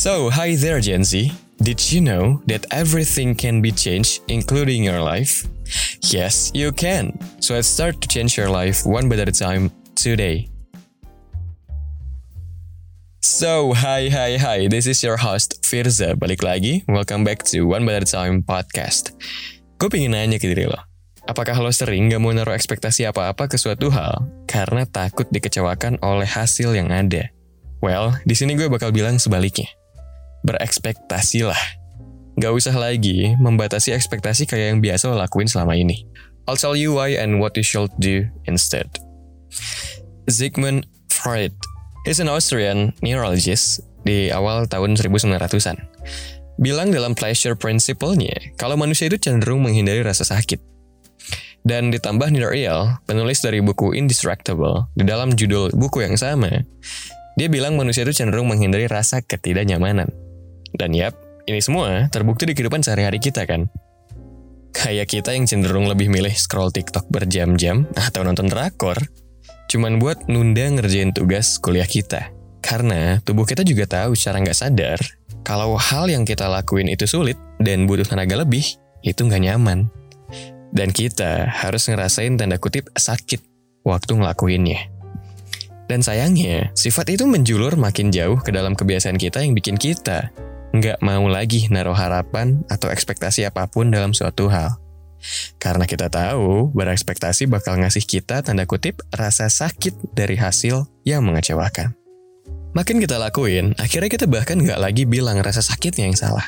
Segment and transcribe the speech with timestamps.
[0.00, 1.28] So, hi there, Gen Z.
[1.60, 5.44] Did you know that everything can be changed, including your life?
[6.08, 7.12] Yes, you can.
[7.44, 10.48] So, let's start to change your life one bit at a time today.
[13.20, 14.72] So, hi, hi, hi.
[14.72, 16.16] This is your host, Firza.
[16.16, 16.80] Balik lagi.
[16.88, 19.12] Welcome back to One Bit at a Time podcast.
[19.76, 20.80] Gue pengen nanya ke diri lo.
[21.28, 26.24] Apakah lo sering gak mau naruh ekspektasi apa-apa ke suatu hal karena takut dikecewakan oleh
[26.24, 27.28] hasil yang ada?
[27.84, 29.68] Well, di sini gue bakal bilang sebaliknya
[30.46, 31.58] berekspektasilah.
[32.40, 36.06] Gak usah lagi membatasi ekspektasi kayak yang biasa lo lakuin selama ini.
[36.48, 38.88] I'll tell you why and what you should do instead.
[40.30, 41.52] Sigmund Freud
[42.08, 45.76] He's an Austrian neurologist di awal tahun 1900-an.
[46.56, 50.56] Bilang dalam pleasure principle-nya, kalau manusia itu cenderung menghindari rasa sakit.
[51.60, 56.64] Dan ditambah Real, penulis dari buku Indestructible, di dalam judul buku yang sama,
[57.36, 60.08] dia bilang manusia itu cenderung menghindari rasa ketidaknyamanan.
[60.80, 61.12] Dan yap,
[61.44, 63.68] ini semua terbukti di kehidupan sehari-hari kita kan.
[64.72, 68.96] Kayak kita yang cenderung lebih milih scroll TikTok berjam-jam atau nonton drakor,
[69.68, 72.32] cuman buat nunda ngerjain tugas kuliah kita.
[72.64, 74.96] Karena tubuh kita juga tahu secara nggak sadar,
[75.44, 78.64] kalau hal yang kita lakuin itu sulit dan butuh tenaga lebih,
[79.04, 79.84] itu nggak nyaman.
[80.72, 83.44] Dan kita harus ngerasain tanda kutip sakit
[83.84, 84.88] waktu ngelakuinnya.
[85.90, 90.30] Dan sayangnya, sifat itu menjulur makin jauh ke dalam kebiasaan kita yang bikin kita
[90.70, 94.78] nggak mau lagi naruh harapan atau ekspektasi apa pun dalam suatu hal.
[95.60, 101.92] Karena kita tahu berekspektasi bakal ngasih kita tanda kutip rasa sakit dari hasil yang mengecewakan.
[102.70, 106.46] Makin kita lakuin, akhirnya kita bahkan nggak lagi bilang rasa sakitnya yang salah.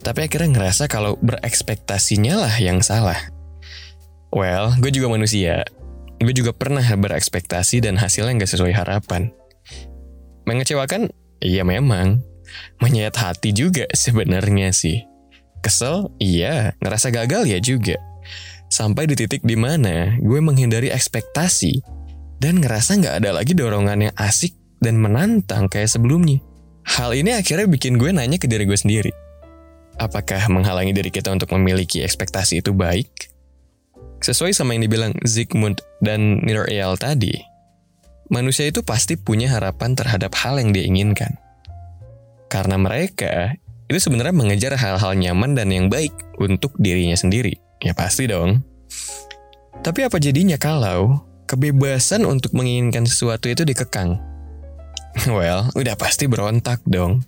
[0.00, 3.18] Tapi akhirnya ngerasa kalau berekspektasinya lah yang salah.
[4.30, 5.66] Well, gue juga manusia.
[6.22, 9.34] Gue juga pernah berekspektasi dan hasilnya nggak sesuai harapan.
[10.46, 11.10] Mengecewakan?
[11.42, 12.22] Iya memang
[12.82, 15.04] menyayat hati juga sebenarnya sih.
[15.60, 16.12] Kesel?
[16.22, 16.76] Iya.
[16.78, 17.98] Ngerasa gagal ya juga.
[18.66, 21.82] Sampai di titik di mana gue menghindari ekspektasi
[22.42, 24.52] dan ngerasa nggak ada lagi dorongan yang asik
[24.82, 26.42] dan menantang kayak sebelumnya.
[26.86, 29.10] Hal ini akhirnya bikin gue nanya ke diri gue sendiri.
[29.96, 33.32] Apakah menghalangi diri kita untuk memiliki ekspektasi itu baik?
[34.20, 37.32] Sesuai sama yang dibilang Zygmunt dan Nir Eyal tadi,
[38.28, 41.36] manusia itu pasti punya harapan terhadap hal yang dia inginkan.
[42.46, 46.10] Karena mereka itu sebenarnya mengejar hal-hal nyaman dan yang baik
[46.42, 47.54] untuk dirinya sendiri.
[47.78, 48.66] Ya pasti dong.
[49.82, 54.18] Tapi apa jadinya kalau kebebasan untuk menginginkan sesuatu itu dikekang?
[55.32, 57.24] Well, udah pasti berontak dong.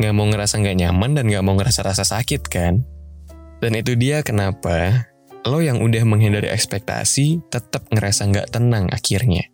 [0.00, 2.80] Gak mau ngerasa gak nyaman dan gak mau ngerasa rasa sakit kan?
[3.60, 5.04] Dan itu dia kenapa
[5.44, 9.44] lo yang udah menghindari ekspektasi tetap ngerasa gak tenang akhirnya.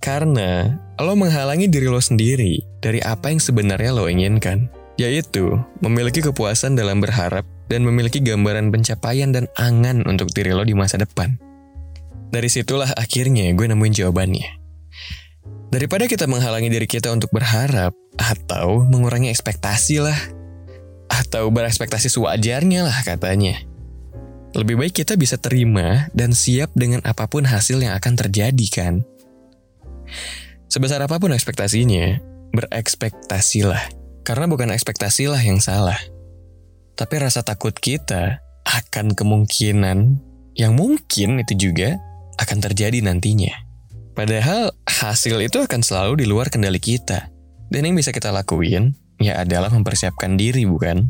[0.00, 6.74] Karena lo menghalangi diri lo sendiri dari apa yang sebenarnya lo inginkan, yaitu memiliki kepuasan
[6.74, 11.38] dalam berharap dan memiliki gambaran pencapaian dan angan untuk diri lo di masa depan.
[12.28, 14.48] Dari situlah akhirnya gue nemuin jawabannya.
[15.68, 20.18] Daripada kita menghalangi diri kita untuk berharap, atau mengurangi ekspektasi lah,
[21.08, 23.62] atau berekspektasi sewajarnya lah katanya.
[24.56, 29.04] Lebih baik kita bisa terima dan siap dengan apa pun hasil yang akan terjadi kan.
[30.72, 32.16] Sebesar apa pun ekspektasinya,
[32.52, 33.94] berekspektasilah.
[34.22, 35.96] Karena bukan ekspektasilah yang salah.
[36.98, 40.20] Tapi rasa takut kita akan kemungkinan
[40.58, 41.96] yang mungkin itu juga
[42.36, 43.54] akan terjadi nantinya.
[44.12, 47.30] Padahal hasil itu akan selalu di luar kendali kita.
[47.70, 51.06] Dan yang bisa kita lakuin ya adalah mempersiapkan diri bukan?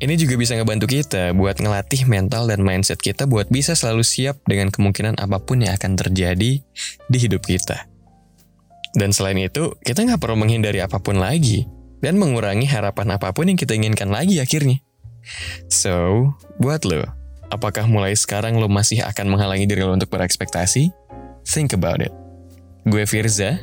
[0.00, 4.40] Ini juga bisa ngebantu kita buat ngelatih mental dan mindset kita buat bisa selalu siap
[4.48, 6.64] dengan kemungkinan apa pun yang akan terjadi
[7.10, 7.84] di hidup kita.
[8.96, 11.66] Dan selain itu, kita nggak perlu menghindari apa pun lagi
[12.02, 14.82] dan mengurangi harapan apa pun yang kita inginkan lagi akhirnya.
[15.68, 16.26] So,
[16.58, 17.04] buat lo,
[17.52, 20.90] apakah mulai sekarang lo masih akan menghalangi diri lo untuk berekspektasi?
[21.46, 22.12] Think about it.
[22.88, 23.60] Gue Firza,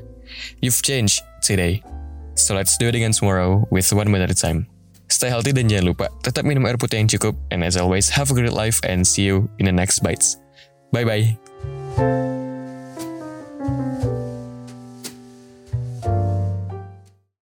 [0.62, 1.82] you've changed today.
[2.38, 4.70] So let's do it again tomorrow with one minute at a time.
[5.09, 7.34] Stay healthy dan jangan lupa tetap minum air putih yang cukup.
[7.50, 10.38] And as always, have a great life and see you in the next bites.
[10.94, 12.36] Bye-bye.